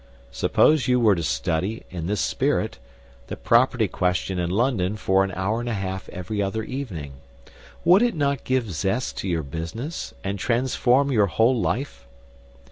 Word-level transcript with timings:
Suppose 0.31 0.87
you 0.87 0.99
were 0.99 1.13
to 1.13 1.21
study, 1.21 1.83
in 1.91 2.07
this 2.07 2.21
spirit, 2.21 2.79
the 3.27 3.37
property 3.37 3.87
question 3.87 4.39
in 4.39 4.49
London 4.49 4.95
for 4.95 5.23
an 5.23 5.31
hour 5.35 5.59
and 5.59 5.69
a 5.69 5.75
half 5.75 6.09
every 6.09 6.41
other 6.41 6.63
evening. 6.63 7.21
Would 7.85 8.01
it 8.01 8.15
not 8.15 8.43
give 8.43 8.71
zest 8.71 9.15
to 9.17 9.27
your 9.29 9.43
business, 9.43 10.15
and 10.23 10.39
transform 10.39 11.11
your 11.11 11.27
whole 11.27 11.61
life? 11.61 12.07